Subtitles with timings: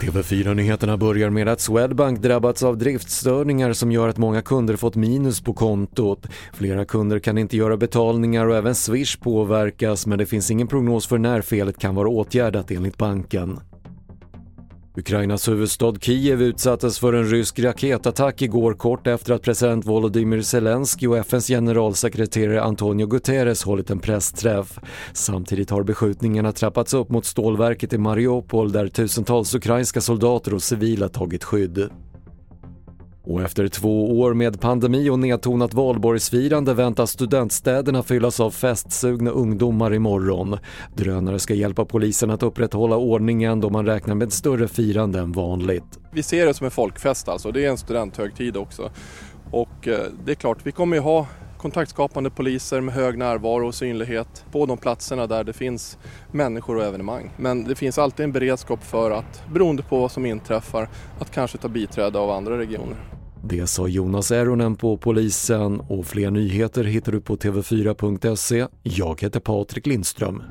[0.00, 5.40] TV4-nyheterna börjar med att Swedbank drabbats av driftstörningar som gör att många kunder fått minus
[5.40, 6.26] på kontot.
[6.52, 11.06] Flera kunder kan inte göra betalningar och även Swish påverkas men det finns ingen prognos
[11.06, 13.60] för när felet kan vara åtgärdat enligt banken.
[14.98, 21.06] Ukrainas huvudstad Kiev utsattes för en rysk raketattack igår kort efter att president Volodymyr Zelensky
[21.06, 24.78] och FNs generalsekreterare Antonio Guterres hållit en pressträff.
[25.12, 31.08] Samtidigt har beskjutningarna trappats upp mot stålverket i Mariupol där tusentals ukrainska soldater och civila
[31.08, 31.90] tagit skydd.
[33.28, 39.94] Och efter två år med pandemi och nedtonat valborgsfirande väntas studentstäderna fyllas av festsugna ungdomar
[39.94, 40.58] imorgon.
[40.94, 45.98] Drönare ska hjälpa polisen att upprätthålla ordningen då man räknar med större firande än vanligt.
[46.12, 48.90] Vi ser det som en folkfest alltså, det är en studenthögtid också.
[49.50, 51.26] Och eh, det är klart, vi kommer ju ha
[51.58, 55.98] kontaktskapande poliser med hög närvaro och synlighet på de platserna där det finns
[56.32, 57.30] människor och evenemang.
[57.36, 60.88] Men det finns alltid en beredskap för att, beroende på vad som inträffar,
[61.20, 63.17] att kanske ta biträde av andra regioner.
[63.42, 68.66] Det sa Jonas Eronen på polisen och fler nyheter hittar du på tv4.se.
[68.82, 70.42] Jag heter Patrik Lindström.